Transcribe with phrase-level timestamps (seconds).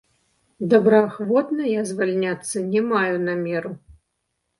[0.69, 3.73] Добраахвотна я звальняцца не маю намеру.